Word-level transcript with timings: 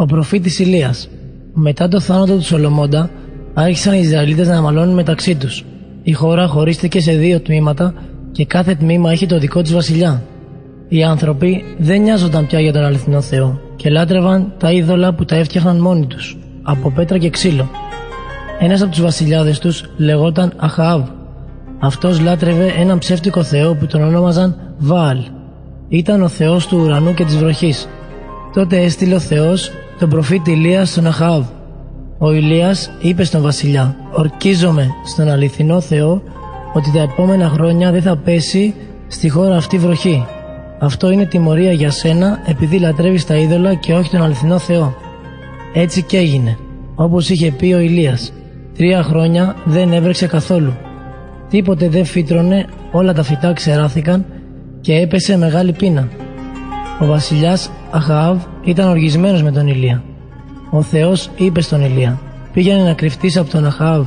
Ο 0.00 0.04
προφήτης 0.04 0.58
Ηλίας. 0.58 1.08
Μετά 1.52 1.88
το 1.88 2.00
θάνατο 2.00 2.36
του 2.36 2.44
Σολομώντα, 2.44 3.10
άρχισαν 3.54 3.94
οι 3.94 4.00
Ισραηλίτες 4.02 4.48
να 4.48 4.60
μαλώνουν 4.60 4.94
μεταξύ 4.94 5.34
τους. 5.34 5.64
Η 6.02 6.12
χώρα 6.12 6.46
χωρίστηκε 6.46 7.00
σε 7.00 7.12
δύο 7.12 7.40
τμήματα 7.40 7.94
και 8.32 8.44
κάθε 8.44 8.74
τμήμα 8.74 9.12
είχε 9.12 9.26
το 9.26 9.38
δικό 9.38 9.62
της 9.62 9.72
βασιλιά. 9.72 10.22
Οι 10.88 11.02
άνθρωποι 11.04 11.64
δεν 11.78 12.02
νοιάζονταν 12.02 12.46
πια 12.46 12.60
για 12.60 12.72
τον 12.72 12.84
αληθινό 12.84 13.20
Θεό 13.20 13.60
και 13.76 13.90
λάτρευαν 13.90 14.52
τα 14.58 14.72
είδωλα 14.72 15.14
που 15.14 15.24
τα 15.24 15.36
έφτιαχναν 15.36 15.80
μόνοι 15.80 16.06
τους, 16.06 16.38
από 16.62 16.90
πέτρα 16.90 17.18
και 17.18 17.30
ξύλο. 17.30 17.68
Ένας 18.58 18.82
από 18.82 18.90
τους 18.90 19.02
βασιλιάδες 19.02 19.58
τους 19.58 19.84
λεγόταν 19.96 20.52
Αχαάβ. 20.56 21.02
Αυτός 21.80 22.20
λάτρευε 22.20 22.74
έναν 22.78 22.98
ψεύτικο 22.98 23.42
θεό 23.42 23.74
που 23.74 23.86
τον 23.86 24.02
ονόμαζαν 24.02 24.56
Βάλ. 24.78 25.18
Ήταν 25.88 26.22
ο 26.22 26.28
θεός 26.28 26.66
του 26.66 26.78
ουρανού 26.84 27.14
και 27.14 27.24
της 27.24 27.36
βροχής. 27.36 27.88
Τότε 28.52 28.82
έστειλε 28.82 29.14
ο 29.14 29.18
Θεός 29.18 29.70
τον 30.00 30.08
προφήτη 30.08 30.50
Ηλίας 30.50 30.90
στον 30.90 31.06
Αχαάβ. 31.06 31.44
Ο 32.18 32.32
Ηλίας 32.32 32.90
είπε 33.00 33.24
στον 33.24 33.42
βασιλιά 33.42 33.96
«Ορκίζομαι 34.12 34.88
στον 35.04 35.28
αληθινό 35.28 35.80
Θεό 35.80 36.22
ότι 36.72 36.92
τα 36.92 37.00
επόμενα 37.00 37.48
χρόνια 37.48 37.92
δεν 37.92 38.02
θα 38.02 38.16
πέσει 38.16 38.74
στη 39.06 39.28
χώρα 39.28 39.56
αυτή 39.56 39.78
βροχή. 39.78 40.26
Αυτό 40.78 41.10
είναι 41.10 41.24
τιμωρία 41.24 41.72
για 41.72 41.90
σένα 41.90 42.38
επειδή 42.46 42.78
λατρεύεις 42.78 43.26
τα 43.26 43.36
είδωλα 43.36 43.74
και 43.74 43.94
όχι 43.94 44.10
τον 44.10 44.22
αληθινό 44.22 44.58
Θεό». 44.58 44.94
Έτσι 45.74 46.02
και 46.02 46.16
έγινε, 46.16 46.58
όπως 46.94 47.28
είχε 47.28 47.50
πει 47.50 47.72
ο 47.72 47.78
Ηλίας. 47.78 48.32
Τρία 48.76 49.02
χρόνια 49.02 49.56
δεν 49.64 49.92
έβρεξε 49.92 50.26
καθόλου. 50.26 50.72
Τίποτε 51.48 51.88
δεν 51.88 52.04
φύτρωνε, 52.04 52.66
όλα 52.92 53.12
τα 53.12 53.22
φυτά 53.22 53.52
ξεράθηκαν 53.52 54.24
και 54.80 54.94
έπεσε 54.94 55.36
μεγάλη 55.36 55.72
πείνα. 55.72 56.08
Ο 57.00 57.06
βασιλιάς 57.06 57.70
Αχαάβ 57.90 58.38
ήταν 58.64 58.88
οργισμένος 58.88 59.42
με 59.42 59.52
τον 59.52 59.66
Ηλία. 59.66 60.02
Ο 60.70 60.82
Θεός 60.82 61.30
είπε 61.36 61.60
στον 61.60 61.84
Ηλία 61.84 62.20
«Πήγαινε 62.52 62.82
να 62.82 62.92
κρυφτείς 62.92 63.36
από 63.36 63.50
τον 63.50 63.66
Αχαάβ» 63.66 64.06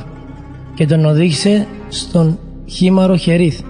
και 0.74 0.86
τον 0.86 1.04
οδήγησε 1.04 1.66
στον 1.88 2.38
χήμαρο 2.66 3.16
Χερίθ. 3.16 3.60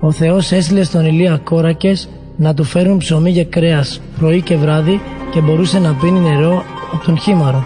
Ο 0.00 0.10
Θεός 0.10 0.52
έστειλε 0.52 0.84
στον 0.84 1.06
Ηλία 1.06 1.40
κόρακες 1.44 2.08
να 2.36 2.54
του 2.54 2.64
φέρουν 2.64 2.98
ψωμί 2.98 3.32
και 3.32 3.44
κρέας 3.44 4.00
πρωί 4.18 4.42
και 4.42 4.56
βράδυ 4.56 5.00
και 5.30 5.40
μπορούσε 5.40 5.78
να 5.78 5.92
πίνει 5.92 6.20
νερό 6.20 6.62
από 6.92 7.04
τον 7.04 7.18
χήμαρο. 7.18 7.64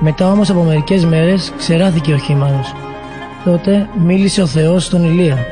Μετά 0.00 0.30
όμως 0.30 0.50
από 0.50 0.62
μερικές 0.62 1.04
μέρες 1.04 1.52
ξεράθηκε 1.56 2.12
ο 2.12 2.16
χήμαρος. 2.18 2.74
Τότε 3.44 3.88
μίλησε 4.04 4.42
ο 4.42 4.46
Θεός 4.46 4.84
στον 4.84 5.04
Ηλία. 5.04 5.46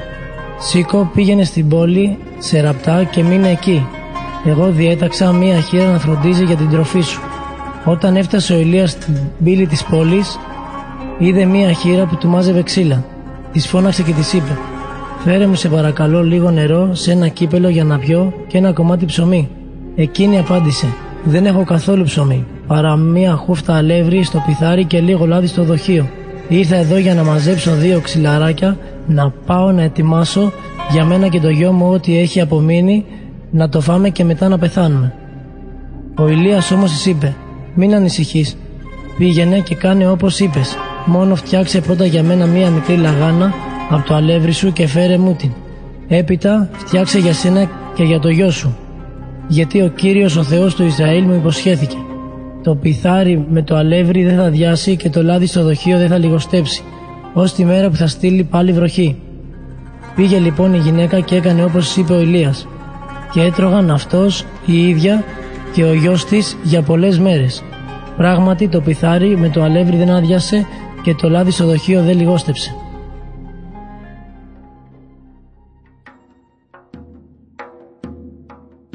Σήκω 0.59 1.11
πήγαινε 1.15 1.45
στην 1.45 1.69
πόλη 1.69 2.19
σε 2.39 2.61
ραπτά 2.61 3.05
και 3.05 3.23
μείνε 3.23 3.51
εκεί. 3.51 3.87
Εγώ 4.47 4.71
διέταξα 4.71 5.33
μία 5.33 5.61
χείρα 5.61 5.93
να 5.93 5.99
φροντίζει 5.99 6.45
για 6.45 6.57
την 6.57 6.71
τροφή 6.71 7.01
σου. 7.01 7.21
Όταν 7.85 8.17
έφτασε 8.17 8.55
ο 8.55 8.59
Ηλίας 8.59 8.91
στην 8.91 9.15
πύλη 9.45 9.67
της 9.67 9.85
πόλης, 9.85 10.39
είδε 11.19 11.45
μία 11.45 11.73
χείρα 11.73 12.07
που 12.07 12.17
του 12.17 12.29
μάζευε 12.29 12.63
ξύλα. 12.63 13.05
Της 13.53 13.67
φώναξε 13.67 14.03
και 14.03 14.13
της 14.13 14.33
είπε: 14.33 14.59
Φέρε 15.25 15.47
μου 15.47 15.55
σε 15.55 15.69
παρακαλώ 15.69 16.23
λίγο 16.23 16.51
νερό 16.51 16.95
σε 16.95 17.13
ένα 17.13 17.29
κύπελο 17.29 17.69
για 17.69 17.85
να 17.85 17.99
πιω 17.99 18.33
και 18.47 18.59
ένα 18.59 18.73
κομμάτι 18.73 19.05
ψωμί. 19.05 19.49
Εκείνη 19.97 20.39
απάντησε: 20.39 20.87
Δεν 21.25 21.47
έχω 21.47 21.65
καθόλου 21.65 22.05
ψωμί, 22.05 22.45
παρά 22.67 22.97
μία 22.97 23.35
χούφτα 23.35 23.77
αλεύρι 23.77 24.23
στο 24.23 24.43
πιθάρι 24.47 24.85
και 24.85 25.01
λίγο 25.01 25.27
λάδι 25.27 25.47
στο 25.47 25.63
δοχείο. 25.63 26.09
Ήρθα 26.49 26.77
εδώ 26.77 26.97
για 26.97 27.15
να 27.15 27.25
μαζέψω 27.25 27.75
δύο 27.75 28.01
ξυλαράκια, 28.01 28.77
να 29.07 29.33
πάω 29.47 29.73
να 29.73 29.83
ετοιμάσω 29.83 30.53
για 30.91 31.05
μένα 31.05 31.29
και 31.29 31.41
το 31.41 31.49
γιο 31.49 31.73
μου 31.73 31.91
ό,τι 31.91 32.19
έχει 32.19 32.41
απομείνει, 32.41 33.05
να 33.51 33.69
το 33.69 33.81
φάμε 33.81 34.09
και 34.09 34.25
μετά 34.25 34.49
να 34.49 34.59
πεθάνουμε. 34.59 35.15
Ο 36.19 36.29
Ηλίας 36.29 36.71
όμως 36.71 36.91
της 36.91 37.07
είπε 37.07 37.35
«Μην 37.75 37.95
ανησυχείς, 37.95 38.57
πήγαινε 39.19 39.59
και 39.59 39.75
κάνε 39.75 40.09
όπως 40.09 40.41
είπες, 40.41 40.77
μόνο 41.07 41.35
φτιάξε 41.35 41.81
πρώτα 41.81 42.05
για 42.05 42.23
μένα 42.23 42.47
μία 42.47 42.71
μικρή 42.71 42.97
λαγάνα 42.97 43.53
από 43.91 44.07
το 44.07 44.15
αλεύρι 44.15 44.53
σου 44.53 44.73
και 44.73 44.87
φέρε 44.87 45.19
μου 45.19 45.35
την. 45.35 45.51
Έπειτα 46.09 46.69
φτιάξε 46.73 47.19
για 47.19 47.33
σένα 47.33 47.71
και 47.95 48.03
για 48.03 48.21
το 48.21 48.29
γιο 48.29 48.51
σου, 48.51 48.77
γιατί 49.49 49.83
ο 49.83 49.89
Κύριος 49.89 50.37
ο 50.37 50.43
Θεός 50.43 50.75
του 50.75 50.85
Ισραήλ 50.85 51.25
μου 51.25 51.35
υποσχέθηκε. 51.35 51.97
Το 52.63 52.75
πιθάρι 52.75 53.47
με 53.51 53.63
το 53.63 53.77
αλεύρι 53.77 54.25
δεν 54.25 54.37
θα 54.37 54.51
διάσει 54.51 54.97
και 54.97 55.11
το 55.11 55.23
λάδι 55.23 55.47
στο 55.47 55.63
δοχείο 55.63 55.99
δεν 55.99 56.09
θα 56.09 56.19
λιγοστέψει, 56.19 56.83
ως 57.33 57.55
τη 57.55 57.65
μέρα 57.65 57.89
που 57.89 57.97
θα 57.97 58.07
στείλει 58.07 58.45
πάλι 58.45 58.73
βροχή. 58.73 59.17
Πήγε 60.15 60.39
λοιπόν 60.39 60.75
η 60.75 60.79
γυναίκα 60.79 61.21
και 61.21 61.37
έκανε 61.37 61.65
όπως 61.65 61.97
είπε 61.97 62.13
ο 62.13 62.21
Ηλίας 62.21 62.67
και 63.33 63.41
έτρωγαν 63.43 63.91
αυτός 63.91 64.45
η 64.67 64.89
ίδια 64.89 65.25
και 65.73 65.85
ο 65.85 65.95
γιος 65.95 66.25
της 66.25 66.57
για 66.63 66.83
πολλές 66.83 67.19
μέρες. 67.19 67.63
Πράγματι 68.17 68.69
το 68.69 68.81
πιθάρι 68.81 69.37
με 69.37 69.49
το 69.49 69.63
αλεύρι 69.63 69.97
δεν 69.97 70.11
άδειασε 70.11 70.67
και 71.03 71.15
το 71.15 71.29
λάδι 71.29 71.51
στο 71.51 71.67
δοχείο 71.67 72.03
δεν 72.03 72.17
λιγόστεψε. 72.17 72.75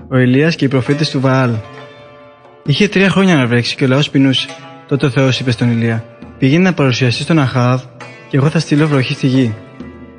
Ο 0.10 0.18
Ηλίας 0.18 0.56
και 0.56 0.66
οι 0.66 0.68
προφήτες 0.68 1.10
του 1.10 1.20
Βαάλ 1.20 1.52
Είχε 2.66 2.88
τρία 2.88 3.10
χρόνια 3.10 3.36
να 3.36 3.48
βρέξει 3.48 3.76
και 3.76 3.84
ο 3.84 3.88
λαός 3.88 4.10
πεινούσε. 4.10 4.48
Τότε 4.88 5.06
ο 5.06 5.10
Θεός 5.10 5.40
είπε 5.40 5.52
στον 5.52 5.72
Ηλία 5.72 6.06
«Πήγαινε 6.38 6.64
να 6.64 6.74
παρουσιαστείς 6.74 7.24
στον 7.24 7.40
Αχάβ 7.40 7.82
και 8.30 8.38
εγώ 8.38 8.50
θα 8.50 8.60
στείλω 8.60 8.88
βροχή 8.88 9.14
στη 9.14 9.28
γη». 9.28 9.56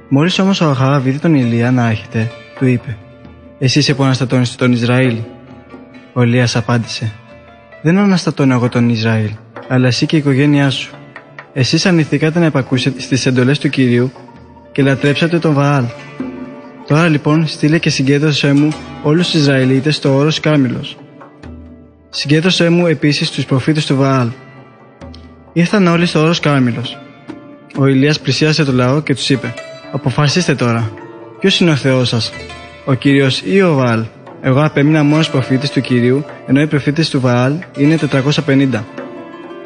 Μόλις 0.08 0.38
όμως 0.38 0.60
ο 0.60 0.68
Αχάβ 0.68 1.06
είδε 1.06 1.18
τον 1.18 1.34
Ηλία 1.34 1.70
να 1.70 1.88
έρχεται, 1.88 2.30
του 2.58 2.66
είπε 2.66 2.96
«Εσύ 3.64 3.78
είσαι 3.78 3.94
που 3.94 4.02
αναστατώνεις 4.02 4.54
τον 4.54 4.72
Ισραήλ». 4.72 5.16
Ο 6.12 6.22
Ηλίας 6.22 6.56
απάντησε 6.56 7.12
«Δεν 7.82 7.98
αναστατώνω 7.98 8.54
εγώ 8.54 8.68
τον 8.68 8.88
Ισραήλ, 8.88 9.30
αλλά 9.68 9.86
εσύ 9.86 10.06
και 10.06 10.16
η 10.16 10.18
οικογένειά 10.18 10.70
σου. 10.70 10.94
Εσείς 11.52 11.86
ανηθήκατε 11.86 12.38
να 12.38 12.44
επακούσετε 12.44 13.00
στις 13.00 13.26
εντολές 13.26 13.58
του 13.58 13.68
Κυρίου 13.68 14.12
και 14.72 14.82
λατρέψατε 14.82 15.38
τον 15.38 15.54
Βαάλ. 15.54 15.84
Τώρα 16.86 17.08
λοιπόν 17.08 17.46
στείλε 17.46 17.78
και 17.78 17.90
συγκέντρωσέ 17.90 18.52
μου 18.52 18.68
όλους 19.02 19.30
τους 19.30 19.40
Ισραηλίτες 19.40 19.96
στο 19.96 20.14
όρος 20.14 20.40
Κάμιλος. 20.40 20.96
Συγκέντρωσέ 22.08 22.68
μου 22.68 22.86
επίσης 22.86 23.30
τους 23.30 23.44
προφήτες 23.44 23.86
του 23.86 23.96
Βαάλ. 23.96 24.28
Ήρθαν 25.52 25.86
όλοι 25.86 26.06
στο 26.06 26.20
όρος 26.20 26.40
Κάμιλος. 26.40 26.98
Ο 27.76 27.86
Ηλίας 27.86 28.20
πλησίασε 28.20 28.64
το 28.64 28.72
λαό 28.72 29.00
και 29.00 29.14
τους 29.14 29.30
είπε 29.30 29.54
«Αποφασίστε 29.92 30.54
τώρα, 30.54 30.92
ποιος 31.40 31.60
είναι 31.60 31.70
ο 31.70 31.76
Θεός 31.76 32.08
σας, 32.08 32.32
ο 32.84 32.94
Κύριος 32.94 33.42
ή 33.44 33.62
ο 33.62 33.74
Βαάλ». 33.74 34.04
Εγώ 34.44 34.64
απέμεινα 34.64 35.02
μόνος 35.02 35.30
προφήτης 35.30 35.70
του 35.70 35.80
Κυρίου, 35.80 36.24
ενώ 36.46 36.60
οι 36.60 36.66
προφήτες 36.66 37.10
του 37.10 37.20
Βαάλ 37.20 37.52
είναι 37.76 37.96
450. 37.96 38.84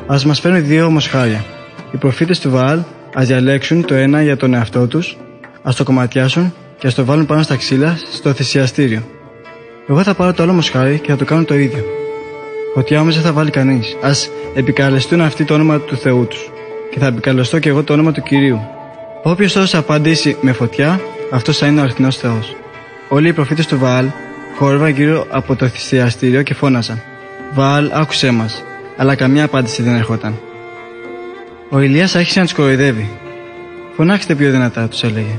Ας 0.06 0.25
μας 0.25 0.41
φέρουν 0.41 0.66
δύο 0.66 0.91
μοσχάρια. 0.91 1.44
Οι 1.93 1.97
προφήτες 1.97 2.41
του 2.41 2.50
Βαάλ 2.50 2.81
ας 3.15 3.26
διαλέξουν 3.26 3.84
το 3.84 3.94
ένα 3.94 4.22
για 4.22 4.37
τον 4.37 4.55
εαυτό 4.55 4.87
τους, 4.87 5.16
ας 5.62 5.76
το 5.76 5.84
κομματιάσουν 5.84 6.55
και 6.78 6.87
ας 6.87 6.94
το 6.94 7.05
βάλουν 7.05 7.26
πάνω 7.26 7.43
στα 7.43 7.56
ξύλα 7.56 7.99
στο 8.12 8.32
θυσιαστήριο. 8.32 9.03
Εγώ 9.88 10.03
θα 10.03 10.15
πάρω 10.15 10.32
το 10.32 10.43
άλλο 10.43 10.53
μοσχάρι 10.53 10.99
και 10.99 11.10
θα 11.10 11.16
το 11.16 11.25
κάνω 11.25 11.44
το 11.44 11.55
ίδιο. 11.55 11.84
Φωτιά 12.75 13.00
όμω 13.00 13.10
δεν 13.10 13.22
θα 13.22 13.32
βάλει 13.32 13.50
κανείς. 13.50 13.97
Α 14.00 14.10
επικαλεστούν 14.55 15.21
αυτοί 15.21 15.44
το 15.44 15.55
όνομα 15.55 15.78
του 15.78 15.97
Θεού 15.97 16.26
τους. 16.26 16.50
Και 16.91 16.99
θα 16.99 17.06
επικαλεστώ 17.06 17.59
και 17.59 17.69
εγώ 17.69 17.82
το 17.82 17.93
όνομα 17.93 18.12
του 18.12 18.22
κυρίου. 18.22 18.60
Όποιος 19.22 19.53
τόσος 19.53 19.75
απαντήσει 19.75 20.37
με 20.41 20.53
φωτιά, 20.53 21.00
αυτός 21.31 21.59
θα 21.59 21.66
είναι 21.66 21.81
ο 21.81 21.82
αληθινός 21.82 22.16
Θεός. 22.16 22.56
Όλοι 23.09 23.28
οι 23.28 23.33
προφήτες 23.33 23.67
του 23.67 23.78
Βαάλ 23.78 24.06
χόρευαν 24.56 24.89
γύρω 24.89 25.27
από 25.31 25.56
το 25.56 25.69
θυσιαστήριο 25.69 26.43
και 26.43 26.55
φώναζαν. 26.55 27.03
Βαάλ, 27.55 27.91
άκουσέ 27.93 28.31
μας. 28.31 28.65
Αλλά 28.97 29.15
καμία 29.15 29.44
απάντηση 29.44 29.83
δεν 29.83 29.94
ερχόταν. 29.94 30.41
Ο 31.71 31.81
Ηλίας 31.81 32.15
άρχισε 32.15 32.39
να 32.39 32.44
τους 32.44 32.55
κοροϊδεύει. 32.55 33.11
Φωνάξτε 33.97 34.34
πιο 34.34 34.50
δυνατά, 34.50 34.89
τους 34.89 35.03
έλεγε. 35.03 35.39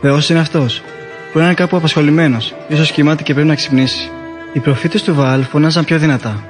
Θεός 0.00 0.28
είναι 0.28 0.38
αυτός. 0.38 0.82
Μπορεί 1.26 1.38
να 1.38 1.44
είναι 1.44 1.54
κάπου 1.54 1.76
απασχολημένος, 1.76 2.54
ίσως 2.68 2.90
κοιμάται 2.90 3.22
και 3.22 3.32
πρέπει 3.32 3.48
να 3.48 3.54
ξυπνήσει. 3.54 4.10
Οι 4.52 4.58
προφήτες 4.58 5.02
του 5.02 5.14
Βαάλ 5.14 5.42
φωνάζαν 5.42 5.84
πιο 5.84 5.98
δυνατά. 5.98 6.44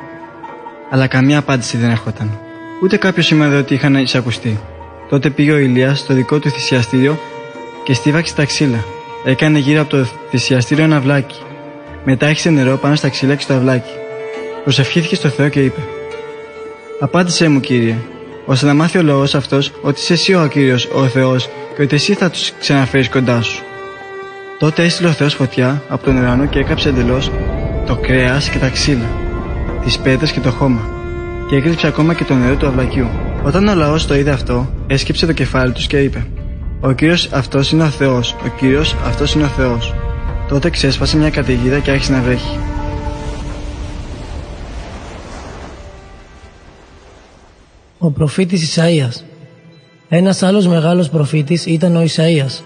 Αλλά 0.91 1.07
καμία 1.07 1.39
απάντηση 1.39 1.77
δεν 1.77 1.91
έρχονταν. 1.91 2.39
Ούτε 2.83 2.97
κάποιος 2.97 3.27
σημάδι 3.27 3.57
ότι 3.57 3.75
είχαν 3.75 3.95
εισακουστεί. 3.95 4.61
Τότε 5.09 5.31
πήγε 5.31 5.53
ο 5.53 5.59
Ηλίας 5.59 5.99
στο 5.99 6.15
δικό 6.15 6.39
του 6.39 6.51
θυσιαστήριο 6.51 7.19
και 7.85 7.95
στίβαξε 7.95 8.35
τα 8.35 8.45
ξύλα. 8.45 8.85
Έκανε 9.25 9.59
γύρω 9.59 9.81
από 9.81 9.91
το 9.91 10.07
θυσιαστήριο 10.31 10.85
ένα 10.85 10.97
αυλάκι. 10.97 11.41
Μετά 12.05 12.27
έχισε 12.27 12.51
νερό 12.51 12.77
πάνω 12.77 12.95
στα 12.95 13.09
ξύλα 13.09 13.35
και 13.35 13.43
στο 13.43 13.55
αυλάκι. 13.55 13.91
Προσευχήθηκε 14.63 15.15
στο 15.15 15.29
Θεό 15.29 15.49
και 15.49 15.65
είπε: 15.65 15.81
Απάντησέ 17.01 17.49
μου, 17.49 17.61
κύριε, 17.61 17.97
ώστε 18.47 18.67
να 18.67 18.75
μάθει 18.75 18.99
ο 18.99 19.03
λαός 19.03 19.35
αυτός 19.35 19.73
ότι 19.83 20.01
είσαι 20.01 20.13
εσύ 20.13 20.35
ο 20.35 20.47
κύριος, 20.47 20.89
ο 20.95 21.07
Θεός, 21.07 21.49
και 21.77 21.83
ότι 21.83 21.95
εσύ 21.95 22.15
θα 22.15 22.31
τους 22.31 22.53
ξαναφέρεις 22.61 23.09
κοντά 23.09 23.43
σου. 23.43 23.63
Τότε 24.59 24.85
έστειλε 24.85 25.09
ο 25.09 25.13
Θεός 25.13 25.35
φωτιά 25.35 25.83
από 25.89 26.05
τον 26.05 26.17
ουρανό 26.17 26.47
και 26.47 26.59
έκαψε 26.59 26.89
εντελώς 26.89 27.31
το 27.87 27.97
κρέα 27.97 28.41
και 28.53 28.59
τα 28.59 28.69
ξύλα, 28.69 29.11
τις 29.85 29.99
πέτρες 29.99 30.33
και 30.33 30.41
το 30.41 30.51
χώμα, 30.51 30.91
και 31.49 31.57
έκλειψε 31.57 31.87
ακόμα 31.87 32.15
και 32.15 32.25
το 32.25 32.35
νερό 32.35 32.57
του 32.57 32.67
αυλακιού. 32.67 33.07
Όταν 33.43 33.69
ο 33.69 33.75
λαός 33.75 34.07
το 34.07 34.15
είδε 34.15 34.31
αυτό, 34.31 34.73
έσκυψε 34.87 35.27
το 35.27 35.33
κεφάλι 35.33 35.73
τους 35.73 35.87
και 35.87 35.99
είπε: 35.99 36.27
Ο 36.85 36.93
κύριος 36.93 37.29
αυτός 37.33 37.73
είναι 37.73 37.83
ο 37.83 37.89
Θεός, 37.89 38.33
ο 38.45 38.49
κύριος 38.59 38.97
αυτός 39.07 39.35
είναι 39.35 39.45
ο 39.45 39.49
Θεός. 39.49 39.95
Τότε 40.49 40.71
ξέσπασε 40.71 41.17
μια 41.17 41.31
καταιγίδα 41.31 41.79
και 41.79 41.91
άρχισε 41.91 42.13
να 42.13 42.21
βρέχει. 42.21 42.59
ο 48.05 48.11
προφήτης 48.11 48.77
Ισαΐας. 48.77 49.25
Ένας 50.09 50.43
άλλος 50.43 50.67
μεγάλος 50.67 51.09
προφήτης 51.09 51.67
ήταν 51.67 51.97
ο 51.97 52.01
Ισαΐας. 52.03 52.63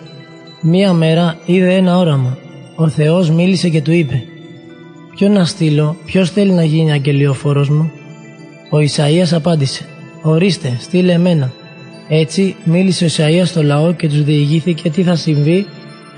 Μία 0.62 0.92
μέρα 0.92 1.38
είδε 1.46 1.74
ένα 1.74 1.96
όραμα. 1.96 2.38
Ο 2.76 2.88
Θεός 2.88 3.30
μίλησε 3.30 3.68
και 3.68 3.82
του 3.82 3.92
είπε 3.92 4.22
«Ποιο 5.14 5.28
να 5.28 5.44
στείλω, 5.44 5.96
ποιος 6.04 6.30
θέλει 6.30 6.52
να 6.52 6.64
γίνει 6.64 6.92
αγγελιοφόρος 6.92 7.68
μου» 7.68 7.90
Ο 8.70 8.78
Ισαΐας 8.78 9.32
απάντησε 9.32 9.86
«Ορίστε, 10.22 10.76
στείλε 10.80 11.12
εμένα». 11.12 11.52
Έτσι 12.08 12.56
μίλησε 12.64 13.04
ο 13.04 13.08
Ισαΐας 13.08 13.46
στο 13.46 13.62
λαό 13.62 13.92
και 13.92 14.08
τους 14.08 14.22
διηγήθηκε 14.22 14.90
τι 14.90 15.02
θα 15.02 15.14
συμβεί 15.16 15.66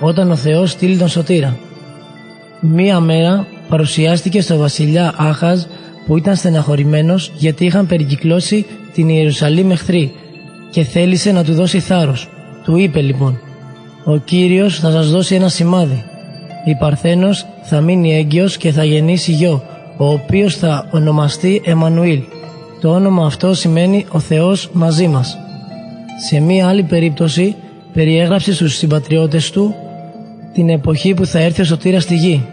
όταν 0.00 0.30
ο 0.30 0.36
Θεός 0.36 0.70
στείλει 0.70 0.96
τον 0.96 1.08
σωτήρα. 1.08 1.56
Μία 2.60 3.00
μέρα 3.00 3.46
παρουσιάστηκε 3.68 4.40
στο 4.40 4.56
βασιλιά 4.56 5.14
Άχαζ 5.16 5.62
που 6.06 6.16
ήταν 6.16 6.36
στεναχωρημένος 6.36 7.32
γιατί 7.36 7.64
είχαν 7.64 7.86
περικυκλώσει 7.86 8.66
την 8.92 9.08
Ιερουσαλήμ 9.08 9.70
εχθροί 9.70 10.12
και 10.70 10.82
θέλησε 10.82 11.32
να 11.32 11.44
του 11.44 11.54
δώσει 11.54 11.80
θάρρος. 11.80 12.28
Του 12.64 12.76
είπε 12.76 13.00
λοιπόν 13.00 13.40
«Ο 14.04 14.16
Κύριος 14.16 14.78
θα 14.78 14.90
σας 14.90 15.10
δώσει 15.10 15.34
ένα 15.34 15.48
σημάδι. 15.48 16.04
Η 16.64 16.74
Παρθένος 16.80 17.46
θα 17.62 17.80
μείνει 17.80 18.16
έγκυος 18.16 18.56
και 18.56 18.72
θα 18.72 18.84
γεννήσει 18.84 19.32
γιο, 19.32 19.62
ο 19.96 20.10
οποίος 20.10 20.56
θα 20.56 20.88
ονομαστεί 20.90 21.62
Εμμανουήλ. 21.64 22.20
Το 22.80 22.90
όνομα 22.90 23.26
αυτό 23.26 23.54
σημαίνει 23.54 24.06
«Ο 24.10 24.18
Θεός 24.18 24.70
μαζί 24.72 25.08
μας». 25.08 25.38
Σε 26.26 26.40
μία 26.40 26.68
άλλη 26.68 26.82
περίπτωση 26.82 27.56
περιέγραψε 27.92 28.54
στους 28.54 28.76
συμπατριώτες 28.76 29.50
του 29.50 29.74
την 30.52 30.68
εποχή 30.68 31.14
που 31.14 31.26
θα 31.26 31.38
έρθει 31.38 31.60
ο 31.60 31.64
σωτήρας 31.64 32.02
στη 32.02 32.14
γη. 32.14 32.46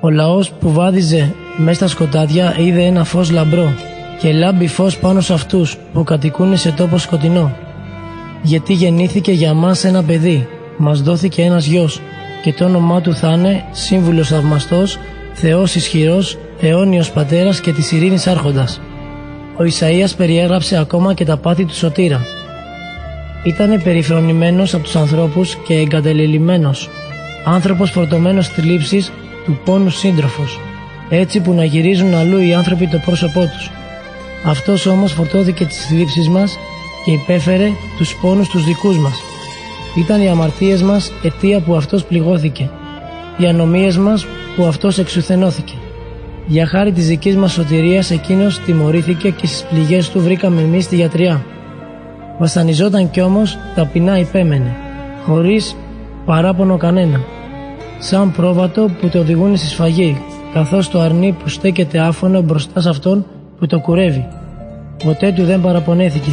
Ο 0.00 0.10
λαός 0.10 0.50
που 0.50 0.72
βάδιζε 0.72 1.34
μέσα 1.56 1.76
στα 1.76 1.88
σκοτάδια 1.88 2.56
είδε 2.58 2.82
ένα 2.82 3.04
φως 3.04 3.30
λαμπρό 3.30 3.72
και 4.20 4.32
λάμπει 4.32 4.66
φως 4.66 4.98
πάνω 4.98 5.20
σε 5.20 5.32
αυτούς 5.32 5.76
που 5.92 6.04
κατοικούν 6.04 6.56
σε 6.56 6.72
τόπο 6.72 6.98
σκοτεινό. 6.98 7.56
Γιατί 8.42 8.72
γεννήθηκε 8.72 9.32
για 9.32 9.54
μας 9.54 9.84
ένα 9.84 10.02
παιδί, 10.02 10.48
μας 10.76 11.00
δόθηκε 11.02 11.42
ένας 11.42 11.66
γιος 11.66 12.00
και 12.42 12.52
το 12.52 12.64
όνομά 12.64 13.00
του 13.00 13.14
θα 13.14 13.32
είναι 13.32 13.64
Σύμβουλος 13.70 14.28
Θαυμαστός, 14.28 14.98
Θεός 15.32 15.74
Ισχυρός, 15.74 16.38
Αιώνιος 16.60 17.10
Πατέρας 17.10 17.60
και 17.60 17.72
της 17.72 17.92
Ειρήνης 17.92 18.26
Άρχοντας. 18.26 18.80
Ο 19.56 19.62
Ισαΐας 19.62 20.16
περιέγραψε 20.16 20.78
ακόμα 20.78 21.14
και 21.14 21.24
τα 21.24 21.36
πάθη 21.36 21.64
του 21.64 21.74
Σωτήρα. 21.74 22.20
Ήταν 23.44 23.80
περιφρονημένος 23.82 24.74
από 24.74 24.84
τους 24.84 24.96
ανθρώπους 24.96 25.56
και 25.56 25.74
εγκατελελειμμένος, 25.74 26.90
άνθρωπος 27.44 27.90
φορτωμένος 27.90 28.48
θλίψης 28.48 29.12
του 29.44 29.58
πόνου 29.64 29.90
σύντροφος, 29.90 30.60
έτσι 31.08 31.40
που 31.40 31.52
να 31.52 31.64
γυρίζουν 31.64 32.14
αλλού 32.14 32.38
οι 32.38 32.54
άνθρωποι 32.54 32.86
το 32.86 32.98
πρόσωπό 33.04 33.40
τους. 33.40 33.70
Αυτός 34.44 34.86
όμως 34.86 35.12
φορτώθηκε 35.12 35.64
τις 35.64 35.86
θλίψεις 35.86 36.28
μας 36.28 36.58
και 37.04 37.10
υπέφερε 37.10 37.70
τους 37.98 38.16
πόνους 38.16 38.48
τους 38.48 38.64
δικούς 38.64 38.98
μας. 38.98 39.22
Ήταν 39.98 40.20
οι 40.20 40.28
αμαρτίες 40.28 40.82
μας 40.82 41.12
αιτία 41.22 41.60
που 41.60 41.74
αυτός 41.74 42.04
πληγώθηκε, 42.04 42.70
οι 43.36 43.46
ανομίες 43.46 43.96
μας 43.96 44.26
που 44.56 44.64
αυτός 44.64 44.98
εξουθενώθηκε. 44.98 45.74
Για 46.46 46.66
χάρη 46.66 46.92
της 46.92 47.06
δικής 47.06 47.36
μας 47.36 47.52
σωτηρίας 47.52 48.10
εκείνος 48.10 48.58
τιμωρήθηκε 48.58 49.30
και 49.30 49.46
στις 49.46 49.64
πληγές 49.70 50.10
του 50.10 50.20
βρήκαμε 50.20 50.60
εμείς 50.60 50.88
τη 50.88 50.96
γιατριά. 50.96 51.44
Βασανιζόταν 52.38 53.10
κι 53.10 53.20
όμως 53.20 53.58
ταπεινά 53.74 54.18
υπέμενε, 54.18 54.76
χωρίς 55.26 55.76
παράπονο 56.24 56.76
κανένα. 56.76 57.20
Σαν 57.98 58.32
πρόβατο 58.32 58.90
που 59.00 59.08
το 59.08 59.18
οδηγούν 59.18 59.56
στη 59.56 59.66
σφαγή, 59.66 60.22
καθώς 60.52 60.88
το 60.88 61.00
αρνί 61.00 61.36
που 61.42 61.48
στέκεται 61.48 61.98
άφωνο 61.98 62.40
μπροστά 62.40 62.80
σε 62.80 62.88
αυτόν 62.88 63.26
που 63.58 63.66
το 63.66 63.80
κουρεύει. 63.80 64.28
Ποτέ 65.04 65.32
του 65.32 65.44
δεν 65.44 65.60
παραπονέθηκε, 65.60 66.30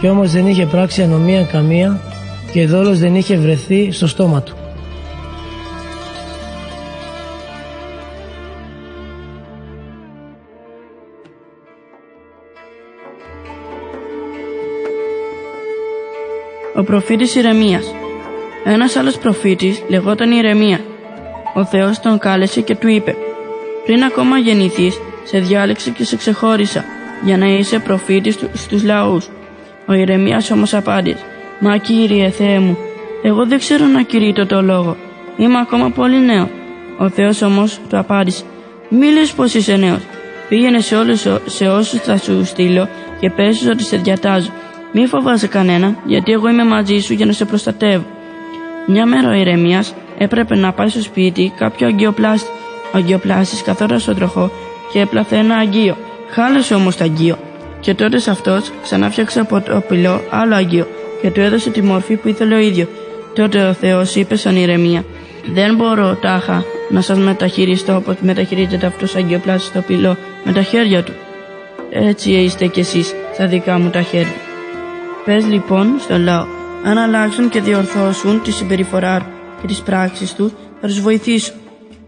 κι 0.00 0.08
όμως 0.08 0.30
δεν 0.30 0.46
είχε 0.46 0.66
πράξει 0.66 1.02
ανομία 1.02 1.42
καμία 1.42 2.00
και 2.52 2.66
δόλος 2.66 2.98
δεν 2.98 3.14
είχε 3.14 3.36
βρεθεί 3.36 3.92
στο 3.92 4.06
στόμα 4.06 4.42
του. 4.42 4.54
Ο 16.76 16.82
προφήτης 16.82 17.34
Ηρεμίας 17.34 17.94
Ένας 18.64 18.96
άλλος 18.96 19.18
προφήτης 19.18 19.82
λεγόταν 19.88 20.30
Ηρεμία. 20.30 20.80
Ο 21.54 21.64
Θεός 21.64 22.00
τον 22.00 22.18
κάλεσε 22.18 22.60
και 22.60 22.74
του 22.76 22.88
είπε 22.88 23.16
«Πριν 23.84 24.02
ακόμα 24.02 24.38
γεννηθείς, 24.38 25.00
σε 25.24 25.38
διάλεξα 25.38 25.90
και 25.90 26.04
σε 26.04 26.16
ξεχώρισα 26.16 26.84
για 27.24 27.36
να 27.36 27.46
είσαι 27.46 27.78
προφήτης 27.78 28.38
στους 28.52 28.82
λαούς». 28.82 29.28
Ο 29.86 29.92
Ηρεμίας 29.92 30.50
όμως 30.50 30.74
απάντησε 30.74 31.24
«Μα 31.60 31.76
Κύριε 31.76 32.30
Θεέ 32.30 32.58
μου, 32.58 32.78
εγώ 33.22 33.46
δεν 33.46 33.58
ξέρω 33.58 33.86
να 33.86 34.02
κηρύττω 34.02 34.46
το 34.46 34.62
λόγο. 34.62 34.96
Είμαι 35.36 35.58
ακόμα 35.58 35.90
πολύ 35.90 36.20
νέο». 36.20 36.48
Ο 36.98 37.08
Θεός 37.08 37.42
όμως 37.42 37.80
του 37.88 37.98
απάντησε 37.98 38.44
«Μη 38.88 39.06
λες 39.06 39.32
πως 39.32 39.54
είσαι 39.54 39.76
νέος. 39.76 40.00
Πήγαινε 40.48 40.80
σε 40.80 40.96
όλους 40.96 41.26
σε 41.46 41.68
όσους 41.68 42.00
θα 42.00 42.16
σου 42.16 42.44
στείλω 42.44 42.88
και 43.20 43.30
πες 43.30 43.66
ότι 43.66 43.82
σε 43.82 43.96
διατάζω 43.96 44.50
μη 44.94 45.06
φοβάσαι 45.06 45.46
κανένα, 45.46 45.96
γιατί 46.04 46.32
εγώ 46.32 46.48
είμαι 46.48 46.64
μαζί 46.64 46.98
σου 46.98 47.12
για 47.12 47.26
να 47.26 47.32
σε 47.32 47.44
προστατεύω. 47.44 48.04
Μια 48.86 49.06
μέρα 49.06 49.28
ο 49.28 49.32
ηρεμία 49.32 49.84
έπρεπε 50.18 50.56
να 50.56 50.72
πάει 50.72 50.88
στο 50.88 51.02
σπίτι 51.02 51.52
κάποιο 51.56 51.86
αγκιοπλάστη. 51.86 52.50
Ο 52.92 52.96
αγκιοπλάστη 52.96 53.62
καθόταν 53.64 53.98
στον 53.98 54.14
τροχό 54.14 54.50
και 54.92 55.00
έπλαθε 55.00 55.36
ένα 55.36 55.56
αγκείο. 55.56 55.96
Χάλασε 56.30 56.74
όμως 56.74 56.96
το 56.96 57.04
αγκείο. 57.04 57.36
Και 57.80 57.94
τότε 57.94 58.18
σε 58.18 58.30
αυτός 58.30 58.72
ξανάφτιαξε 58.82 59.40
από 59.40 59.60
το 59.60 59.82
πυλό 59.88 60.20
άλλο 60.30 60.54
αγκείο 60.54 60.86
και 61.22 61.30
του 61.30 61.40
έδωσε 61.40 61.70
τη 61.70 61.82
μορφή 61.82 62.16
που 62.16 62.28
ήθελε 62.28 62.54
ο 62.54 62.58
ίδιος. 62.58 62.88
Τότε 63.34 63.62
ο 63.62 63.72
Θεός 63.72 64.14
είπε 64.14 64.36
σαν 64.36 64.56
ηρεμία: 64.56 65.04
Δεν 65.52 65.74
μπορώ 65.74 66.18
τάχα 66.20 66.64
να 66.90 67.00
σας 67.00 67.18
μεταχειριστώ 67.18 67.96
όπως 67.96 68.14
μεταχειρίζεται 68.20 68.86
αυτός 68.86 69.16
αγκιοπλάστη 69.16 69.66
στο 69.66 69.80
πυλό 69.80 70.16
με 70.44 70.52
τα 70.52 70.62
χέρια 70.62 71.02
του. 71.02 71.12
Έτσι 71.90 72.30
είστε 72.30 72.66
κι 72.66 72.80
εσείς 72.80 73.14
στα 73.32 73.46
δικά 73.46 73.78
μου 73.78 73.90
τα 73.90 74.02
χέρια. 74.02 74.43
Πες 75.24 75.46
λοιπόν 75.46 75.86
στο 75.98 76.18
λαό, 76.18 76.44
αν 76.84 76.98
αλλάξουν 76.98 77.48
και 77.48 77.60
διορθώσουν 77.60 78.42
τη 78.42 78.52
συμπεριφορά 78.52 79.26
και 79.60 79.66
τις 79.66 79.82
πράξεις 79.82 80.34
του, 80.34 80.52
θα 80.80 80.86
τους 80.86 81.00
βοηθήσω. 81.00 81.52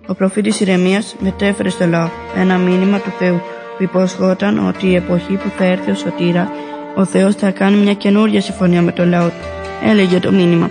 Ο 0.07 0.15
προφήτης 0.15 0.61
Ηρεμίας 0.61 1.17
μετέφερε 1.19 1.69
στο 1.69 1.87
λαό 1.87 2.09
ένα 2.37 2.57
μήνυμα 2.57 2.99
του 2.99 3.13
Θεού 3.19 3.41
που 3.77 3.83
υποσχόταν 3.83 4.69
ότι 4.69 4.87
η 4.87 4.95
εποχή 4.95 5.33
που 5.33 5.51
θα 5.59 5.65
έρθει 5.65 5.91
ο 5.91 5.95
Σωτήρα, 5.95 6.51
ο 6.97 7.05
Θεός 7.05 7.35
θα 7.35 7.51
κάνει 7.51 7.77
μια 7.77 7.95
καινούργια 7.95 8.41
συμφωνία 8.41 8.83
με 8.83 8.93
το 8.93 9.05
λαό 9.05 9.29
του. 9.29 9.89
Έλεγε 9.89 10.19
το 10.19 10.33
μήνυμα. 10.33 10.71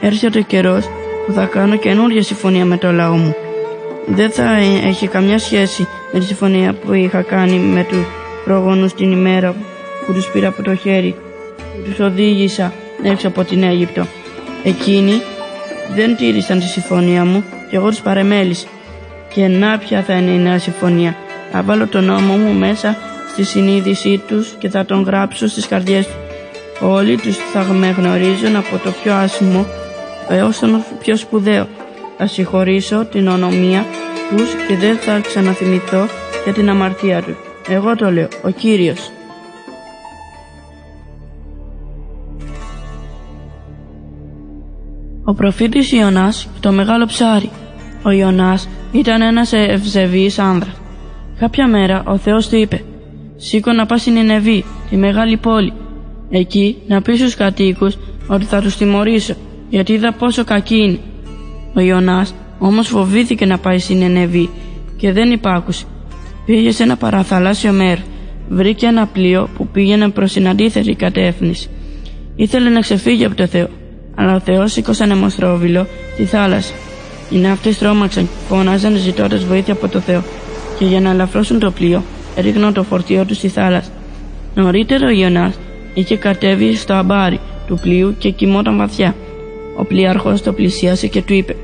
Έρχεται 0.00 0.38
ο 0.38 0.42
καιρός 0.42 0.88
που 1.26 1.32
θα 1.32 1.44
κάνω 1.44 1.76
καινούργια 1.76 2.22
συμφωνία 2.22 2.64
με 2.64 2.76
το 2.76 2.92
λαό 2.92 3.16
μου. 3.16 3.34
Δεν 4.06 4.30
θα 4.30 4.56
έχει 4.84 5.08
καμιά 5.08 5.38
σχέση 5.38 5.88
με 6.12 6.18
τη 6.18 6.24
συμφωνία 6.24 6.74
που 6.74 6.92
είχα 6.92 7.22
κάνει 7.22 7.58
με 7.58 7.86
τους 7.88 8.06
πρόγονους 8.44 8.94
την 8.94 9.12
ημέρα 9.12 9.54
που 10.06 10.12
τους 10.12 10.30
πήρα 10.30 10.48
από 10.48 10.62
το 10.62 10.74
χέρι 10.74 11.14
τους 11.84 11.98
οδήγησα 12.00 12.72
έξω 13.02 13.28
από 13.28 13.44
την 13.44 13.62
Αίγυπτο. 13.62 14.06
Εκείνοι 14.62 15.22
δεν 15.94 16.16
τήρησαν 16.16 16.58
τη 16.58 16.66
συμφωνία 16.66 17.24
μου 17.24 17.44
και 17.70 17.76
εγώ 17.76 17.88
τους 17.88 18.00
παρεμέλησα. 18.00 18.66
Και 19.34 19.48
να 19.48 19.78
ποια 19.78 20.02
θα 20.02 20.14
είναι 20.14 20.30
η 20.30 20.38
νέα 20.38 20.58
συμφωνία. 20.58 21.16
Θα 21.52 21.62
βάλω 21.62 21.86
τον 21.86 22.04
νόμο 22.04 22.36
μου 22.36 22.52
μέσα 22.52 22.96
στη 23.32 23.44
συνείδησή 23.44 24.22
τους 24.28 24.54
και 24.58 24.68
θα 24.68 24.84
τον 24.84 25.02
γράψω 25.02 25.48
στις 25.48 25.66
καρδιές 25.66 26.06
τους. 26.06 26.14
Όλοι 26.80 27.16
τους 27.16 27.36
θα 27.36 27.62
με 27.62 27.94
γνωρίζουν 27.98 28.56
από 28.56 28.78
το 28.84 28.90
πιο 29.02 29.14
άσχημο 29.14 29.66
έως 30.28 30.58
το 30.58 30.84
πιο 30.98 31.16
σπουδαίο. 31.16 31.68
Θα 32.16 32.26
συγχωρήσω 32.26 33.04
την 33.04 33.28
ονομία 33.28 33.84
τους 34.30 34.50
και 34.68 34.76
δεν 34.76 34.96
θα 34.96 35.20
ξαναθυμηθώ 35.26 36.06
για 36.44 36.52
την 36.52 36.68
αμαρτία 36.68 37.22
τους. 37.22 37.34
Εγώ 37.68 37.96
το 37.96 38.10
λέω, 38.10 38.28
ο 38.42 38.50
Κύριος. 38.50 39.13
Ο 45.26 45.34
προφήτης 45.34 45.92
Ιωνάς 45.92 46.48
το 46.60 46.72
μεγάλο 46.72 47.06
ψάρι. 47.06 47.50
Ο 48.02 48.10
Ιωνάς 48.10 48.68
ήταν 48.92 49.22
ένας 49.22 49.52
ευσεβής 49.52 50.38
άνδρας. 50.38 50.74
Κάποια 51.38 51.68
μέρα 51.68 52.02
ο 52.06 52.16
Θεός 52.16 52.48
του 52.48 52.56
είπε 52.56 52.84
«Σήκω 53.36 53.72
να 53.72 53.86
πας 53.86 54.00
στην 54.00 54.16
Ενεβή, 54.16 54.64
τη 54.90 54.96
μεγάλη 54.96 55.36
πόλη. 55.36 55.72
Εκεί 56.30 56.76
να 56.86 57.02
πεις 57.02 57.18
στους 57.18 57.34
κατοίκους 57.34 57.98
ότι 58.26 58.44
θα 58.44 58.60
τους 58.60 58.76
τιμωρήσω, 58.76 59.34
γιατί 59.68 59.92
είδα 59.92 60.12
πόσο 60.12 60.44
κακή 60.44 60.76
είναι». 60.76 60.98
Ο 61.74 61.80
Ιωνάς 61.80 62.34
όμως 62.58 62.88
φοβήθηκε 62.88 63.46
να 63.46 63.58
πάει 63.58 63.78
στην 63.78 64.02
Ενεβή 64.02 64.50
και 64.96 65.12
δεν 65.12 65.30
υπάκουσε. 65.30 65.84
Πήγε 66.46 66.70
σε 66.70 66.82
ένα 66.82 66.96
παραθαλάσσιο 66.96 67.72
μέρος. 67.72 68.04
Βρήκε 68.48 68.86
ένα 68.86 69.06
πλοίο 69.06 69.48
που 69.56 69.66
πήγαινε 69.66 70.08
προς 70.08 70.32
την 70.32 70.48
αντίθετη 70.48 70.94
κατεύθυνση. 70.94 71.68
Ήθελε 72.36 72.68
να 72.70 72.80
ξεφύγει 72.80 73.24
από 73.24 73.34
το 73.34 73.46
Θεό, 73.46 73.68
αλλά 74.14 74.34
ο 74.34 74.40
Θεός 74.40 74.72
σήκωσε 74.72 75.04
νεμοστρόβιλο 75.04 75.86
στη 76.12 76.24
θάλασσα. 76.24 76.72
Οι 77.30 77.38
ναύτες 77.38 77.78
τρόμαξαν 77.78 78.22
και 78.22 78.54
φώναζαν 78.54 78.96
ζητώντας 78.96 79.44
βοήθεια 79.44 79.72
από 79.72 79.88
το 79.88 80.00
Θεό 80.00 80.22
και 80.78 80.84
για 80.84 81.00
να 81.00 81.10
ελαφρώσουν 81.10 81.58
το 81.58 81.70
πλοίο 81.70 82.02
έριχναν 82.34 82.72
το 82.72 82.82
φορτίο 82.82 83.24
τους 83.24 83.36
στη 83.36 83.48
θάλασσα. 83.48 83.90
Νωρίτερα 84.54 85.06
ο 85.06 85.10
Ιωνάς 85.10 85.58
είχε 85.94 86.16
κατέβει 86.16 86.74
στο 86.74 86.94
αμπάρι 86.94 87.40
του 87.66 87.78
πλοίου 87.82 88.14
και 88.18 88.30
κοιμόταν 88.30 88.76
βαθιά. 88.76 89.14
Ο 89.76 89.84
πλοίαρχος 89.84 90.42
το 90.42 90.52
πλησίασε 90.52 91.06
και 91.06 91.22
του 91.22 91.34
είπε 91.34 91.56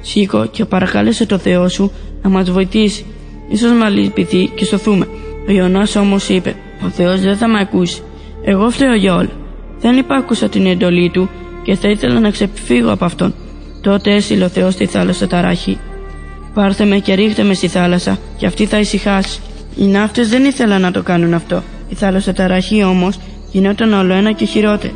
«Σήκω 0.00 0.46
και 0.46 0.64
παρακάλεσε 0.64 1.26
το 1.26 1.38
Θεό 1.38 1.68
σου 1.68 1.92
να 2.22 2.30
μας 2.30 2.50
βοηθήσει. 2.50 3.04
Ίσως 3.50 3.72
μας 3.72 3.92
λυπηθεί 3.92 4.50
και 4.54 4.64
σωθούμε». 4.64 5.06
Ο 5.48 5.52
Ιωνάς 5.52 5.96
όμως 5.96 6.28
είπε 6.28 6.54
«Ο 6.84 6.88
Θεός 6.88 7.20
δεν 7.20 7.36
θα 7.36 7.48
με 7.48 7.60
ακούσει. 7.60 8.02
Εγώ 8.42 8.70
φταίω 8.70 8.94
για 8.94 9.14
όλα. 9.14 9.30
Δεν 9.80 9.96
υπάκουσα 9.96 10.48
την 10.48 10.66
εντολή 10.66 11.10
του 11.10 11.30
και 11.62 11.74
θα 11.74 11.88
ήθελα 11.88 12.20
να 12.20 12.30
ξεφύγω 12.30 12.92
από 12.92 13.04
αυτόν. 13.04 13.34
Τότε 13.80 14.14
έστειλε 14.14 14.44
ο 14.44 14.48
Θεός 14.48 14.74
στη 14.74 14.86
θάλασσα 14.86 15.26
ταράχη. 15.26 15.78
Πάρθε 16.54 16.84
με 16.84 16.98
και 16.98 17.14
ρίχτε 17.14 17.42
με 17.42 17.54
στη 17.54 17.68
θάλασσα 17.68 18.18
και 18.36 18.46
αυτή 18.46 18.66
θα 18.66 18.78
ησυχάσει. 18.78 19.40
Οι 19.76 19.84
ναύτες 19.84 20.28
δεν 20.28 20.44
ήθελαν 20.44 20.80
να 20.80 20.90
το 20.90 21.02
κάνουν 21.02 21.34
αυτό. 21.34 21.62
Η 21.88 21.94
θάλασσα 21.94 22.32
ταραχή 22.32 22.84
όμως 22.84 23.18
γινόταν 23.50 23.92
όλο 23.92 24.14
ένα 24.14 24.32
και 24.32 24.44
χειρότερη. 24.44 24.94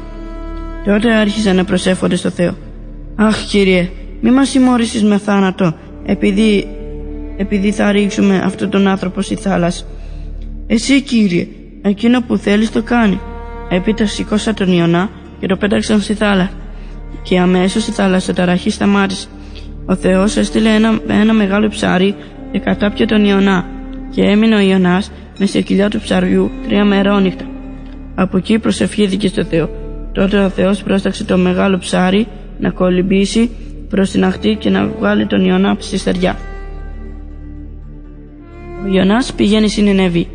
Τότε 0.84 1.12
άρχισαν 1.12 1.56
να 1.56 1.64
προσέφονται 1.64 2.16
στο 2.16 2.30
Θεό. 2.30 2.54
Αχ 3.16 3.44
Κύριε, 3.44 3.90
μη 4.20 4.30
μας 4.30 4.48
συμμόρισεις 4.48 5.02
με 5.02 5.18
θάνατο 5.18 5.74
επειδή, 6.06 6.66
επειδή 7.36 7.72
θα 7.72 7.92
ρίξουμε 7.92 8.42
αυτόν 8.44 8.70
τον 8.70 8.86
άνθρωπο 8.86 9.20
στη 9.20 9.34
θάλασσα. 9.34 9.84
Εσύ 10.66 11.02
Κύριε, 11.02 11.46
εκείνο 11.82 12.20
που 12.20 12.36
θέλεις 12.36 12.70
το 12.70 12.82
κάνει. 12.82 13.20
Έπειτα 13.68 14.06
σηκώσα 14.06 14.54
τον 14.54 14.72
Ιωνά 14.72 15.10
και 15.40 15.46
το 15.46 15.56
πέταξαν 15.56 16.00
στη 16.00 16.14
θάλασσα. 16.14 16.50
Και 17.22 17.38
αμέσως 17.38 17.86
η 17.86 17.90
θάλασσα 17.90 18.32
ταραχή 18.32 18.70
σταμάτησε. 18.70 19.28
Ο 19.86 19.94
Θεός 19.94 20.36
έστειλε 20.36 20.74
ένα, 20.74 21.00
ένα 21.06 21.32
μεγάλο 21.32 21.68
ψάρι 21.68 22.14
και 22.52 22.58
κατάπιε 22.58 23.06
τον 23.06 23.24
Ιωνά 23.24 23.64
και 24.10 24.22
έμεινε 24.22 24.56
ο 24.56 24.60
Ιωνάς 24.60 25.10
με 25.38 25.46
σε 25.46 25.60
κοιλιά 25.60 25.90
του 25.90 26.00
ψαριού 26.00 26.50
τρία 26.66 26.84
μερόνυχτα. 26.84 27.44
Από 28.14 28.36
εκεί 28.36 28.58
προσευχήθηκε 28.58 29.28
στο 29.28 29.44
Θεό. 29.44 29.68
Τότε 30.12 30.38
ο 30.38 30.48
Θεός 30.48 30.82
πρόσταξε 30.82 31.24
το 31.24 31.36
μεγάλο 31.36 31.78
ψάρι 31.78 32.26
να 32.58 32.70
κολυμπήσει 32.70 33.50
προς 33.88 34.10
την 34.10 34.24
αχτή 34.24 34.56
και 34.60 34.70
να 34.70 34.86
βγάλει 34.86 35.26
τον 35.26 35.44
Ιωνά 35.44 35.76
στη 35.78 35.98
στεριά. 35.98 36.36
Ο 38.84 38.94
Ιωνάς 38.94 39.32
πηγαίνει 39.32 39.68
στην 39.68 39.86
Ενεβή. 39.86 40.28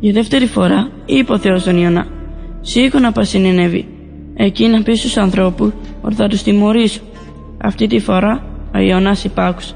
Για 0.00 0.12
δεύτερη 0.12 0.46
φορά 0.46 0.90
είπε 1.06 1.32
ο 1.32 1.38
Θεός 1.38 1.64
τον 1.64 1.76
Ιωνά 1.76 2.06
«Σήκω 2.60 2.98
να 2.98 3.12
πας 3.12 3.28
στην 3.28 3.44
Ενεβή. 3.44 3.86
Εκεί 4.36 4.66
να 4.66 4.82
πεις 4.82 4.98
στους 4.98 5.16
ανθρώπους 5.16 5.72
ότι 6.00 6.14
θα 6.14 6.28
τους 6.28 6.42
τιμωρήσω». 6.42 7.00
Αυτή 7.62 7.86
τη 7.86 7.98
φορά 7.98 8.44
ο 8.74 8.78
Ιωνάς 8.78 9.24
υπάκουσε. 9.24 9.74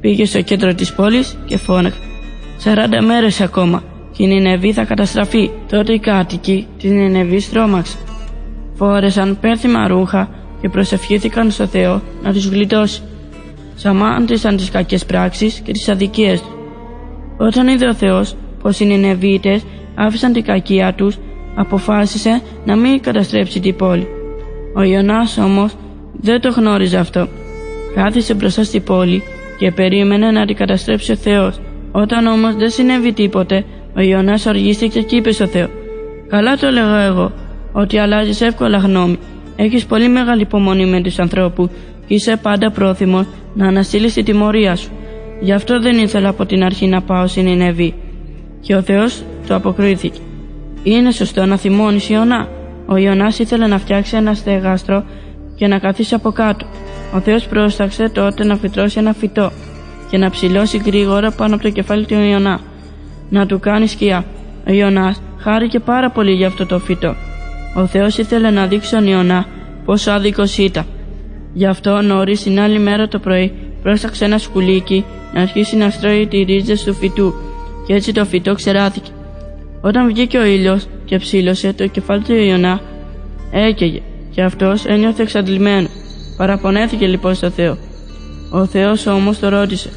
Πήγε 0.00 0.24
στο 0.24 0.42
κέντρο 0.42 0.74
της 0.74 0.94
πόλης 0.94 1.38
και 1.46 1.56
φώναξε 1.56 1.98
«Σαράντα 2.56 3.02
μέρες 3.02 3.40
ακόμα 3.40 3.82
και 4.12 4.22
η 4.22 4.26
Νινεβή 4.26 4.72
θα 4.72 4.84
καταστραφεί». 4.84 5.50
Τότε 5.68 5.92
οι 5.92 5.98
κάτοικοι 5.98 6.66
της 6.78 6.90
Νινεβής 6.90 7.50
τρόμαξαν. 7.50 8.00
Φόρεσαν 8.74 9.38
πέρθυμα 9.40 9.88
ρούχα 9.88 10.28
και 10.60 10.68
προσευχήθηκαν 10.68 11.50
στο 11.50 11.66
Θεό 11.66 12.02
να 12.22 12.32
τους 12.32 12.46
γλιτώσει. 12.46 13.02
Σαμάντησαν 13.74 14.56
τις 14.56 14.70
κακές 14.70 15.04
πράξεις 15.04 15.60
και 15.60 15.72
τις 15.72 15.88
αδικίες 15.88 16.40
τους. 16.40 16.50
Όταν 17.36 17.68
είδε 17.68 17.86
ο 17.86 17.94
Θεός 17.94 18.36
πως 18.62 18.80
οι 18.80 18.84
Νινεβίτες 18.84 19.62
άφησαν 19.94 20.32
την 20.32 20.44
κακία 20.44 20.94
τους, 20.94 21.18
αποφάσισε 21.54 22.42
να 22.64 22.76
μην 22.76 23.00
καταστρέψει 23.00 23.60
την 23.60 23.76
πόλη. 23.76 24.06
Ο 24.74 24.82
Ιωνάς 24.82 25.38
όμως 25.38 25.74
δεν 26.12 26.40
το 26.40 26.48
γνώριζε 26.48 26.98
αυτό. 26.98 27.28
Κάθισε 27.94 28.34
μπροστά 28.34 28.64
στην 28.64 28.82
πόλη 28.82 29.22
και 29.58 29.70
περίμενε 29.70 30.30
να 30.30 30.46
την 30.46 30.56
καταστρέψει 30.56 31.12
ο 31.12 31.16
Θεός. 31.16 31.60
Όταν 31.92 32.26
όμως 32.26 32.54
δεν 32.54 32.70
συνέβη 32.70 33.12
τίποτε, 33.12 33.64
ο 33.96 34.00
Ιωνάς 34.00 34.46
οργίστηκε 34.46 35.00
και 35.00 35.16
είπε 35.16 35.32
στο 35.32 35.46
Θεό 35.46 35.68
«Καλά 36.28 36.56
το 36.56 36.70
λέγω 36.70 36.94
εγώ, 36.94 37.32
ότι 37.72 37.98
αλλάζεις 37.98 38.40
εύκολα 38.40 38.78
γνώμη. 38.78 39.18
Έχεις 39.56 39.86
πολύ 39.86 40.08
μεγάλη 40.08 40.40
υπομονή 40.42 40.86
με 40.86 41.02
τους 41.02 41.18
ανθρώπους 41.18 41.68
και 42.06 42.14
είσαι 42.14 42.36
πάντα 42.42 42.70
πρόθυμος 42.70 43.26
να 43.54 43.66
αναστείλεις 43.66 44.12
τη 44.12 44.22
τιμωρία 44.22 44.76
σου. 44.76 44.90
Γι' 45.40 45.52
αυτό 45.52 45.80
δεν 45.80 45.98
ήθελα 45.98 46.28
από 46.28 46.46
την 46.46 46.62
αρχή 46.64 46.86
να 46.86 47.02
πάω 47.02 47.26
στην 47.26 47.46
Ινεβή. 47.46 47.94
Και 48.60 48.74
ο 48.74 48.82
Θεός 48.82 49.22
του 49.46 49.54
αποκρίθηκε. 49.54 50.20
Είναι 50.82 51.10
σωστό 51.10 51.46
να 51.46 51.56
θυμώνεις 51.56 52.08
Ιωνά. 52.08 52.48
Ο 52.86 52.96
Ιωνάς 52.96 53.38
ήθελε 53.38 53.66
να 53.66 53.78
φτιάξει 53.78 54.16
ένα 54.16 54.34
στεγάστρο 54.34 55.04
και 55.54 55.66
να 55.66 55.78
καθίσει 55.78 56.14
από 56.14 56.30
κάτω. 56.30 56.66
Ο 57.14 57.20
Θεός 57.20 57.46
πρόσταξε 57.46 58.08
τότε 58.08 58.44
να 58.44 58.56
φυτρώσει 58.56 58.98
ένα 58.98 59.12
φυτό 59.12 59.50
και 60.10 60.18
να 60.18 60.30
ψηλώσει 60.30 60.76
γρήγορα 60.76 61.30
πάνω 61.30 61.54
από 61.54 61.62
το 61.62 61.70
κεφάλι 61.70 62.06
του 62.06 62.14
Ιωνά. 62.14 62.60
Να 63.28 63.46
του 63.46 63.58
κάνει 63.60 63.86
σκιά. 63.86 64.24
Ο 64.68 64.72
Ιωνάς 64.72 65.22
χάρηκε 65.38 65.80
πάρα 65.80 66.10
πολύ 66.10 66.32
για 66.32 66.46
αυτό 66.46 66.66
το 66.66 66.78
φυτό. 66.78 67.14
Ο 67.76 67.86
Θεός 67.86 68.18
ήθελε 68.18 68.50
να 68.50 68.66
δείξει 68.66 68.88
στον 68.88 69.06
Ιωνά 69.06 69.46
πόσο 69.84 70.10
άδικος 70.10 70.58
ήταν. 70.58 70.84
Γι' 71.52 71.66
αυτό 71.66 72.02
νωρίς 72.02 72.42
την 72.42 72.60
άλλη 72.60 72.78
μέρα 72.78 73.08
το 73.08 73.18
πρωί 73.18 73.52
πρόσταξε 73.82 74.24
ένα 74.24 74.38
σκουλίκι 74.38 75.04
να 75.34 75.40
αρχίσει 75.40 75.76
να 75.76 75.90
στρώει 75.90 76.26
τις 76.26 76.44
ρίζες 76.44 76.84
του 76.84 76.94
φυτού 76.94 77.34
και 77.86 77.94
έτσι 77.94 78.12
το 78.12 78.24
φυτό 78.24 78.54
ξεράθηκε. 78.54 79.10
Όταν 79.84 80.06
βγήκε 80.06 80.38
ο 80.38 80.44
ήλιος 80.44 80.86
και 81.04 81.18
ψήλωσε 81.18 81.72
το 81.72 81.86
κεφάλι 81.86 82.22
του 82.22 82.34
Ιωνά, 82.34 82.80
έκαιγε 83.52 84.00
και 84.30 84.42
αυτός 84.42 84.84
ένιωθε 84.84 85.22
εξαντλημένο. 85.22 85.88
Παραπονέθηκε 86.36 87.06
λοιπόν 87.06 87.34
στο 87.34 87.50
Θεό. 87.50 87.76
Ο 88.50 88.66
Θεός 88.66 89.06
όμως 89.06 89.38
το 89.38 89.48
ρώτησε: 89.48 89.90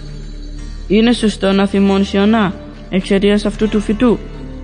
Είναι 0.88 1.12
σωστό 1.14 1.52
να 1.52 1.68
θυμώνεις 1.68 2.14
Ιωνά 2.14 2.54
εξαιτίας 2.90 3.46
αυτού 3.46 3.70
του 3.70 3.80
φυτού; 3.80 4.18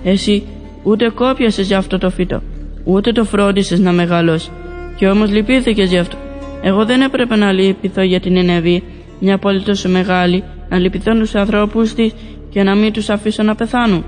Εσύ 0.03 0.43
ούτε 0.83 1.09
κόπιασες 1.09 1.67
για 1.67 1.77
αυτό 1.77 1.97
το 1.97 2.09
φυτό, 2.09 2.41
ούτε 2.83 3.11
το 3.11 3.23
φρόντισες 3.23 3.79
να 3.79 3.91
μεγαλώσει. 3.91 4.49
Και 4.95 5.07
όμως 5.07 5.31
λυπήθηκες 5.31 5.89
γι' 5.89 5.97
αυτό. 5.97 6.17
Εγώ 6.61 6.85
δεν 6.85 7.01
έπρεπε 7.01 7.35
να 7.35 7.51
λυπηθώ 7.51 8.01
για 8.01 8.19
την 8.19 8.37
Ενεβή, 8.37 8.83
μια 9.19 9.37
πόλη 9.37 9.61
τόσο 9.61 9.89
μεγάλη, 9.89 10.43
να 10.69 10.77
λυπηθώ 10.79 11.13
τους 11.13 11.35
ανθρώπους 11.35 11.93
της 11.93 12.13
και 12.49 12.63
να 12.63 12.75
μην 12.75 12.93
τους 12.93 13.09
αφήσω 13.09 13.43
να 13.43 13.55
πεθάνουν. 13.55 14.03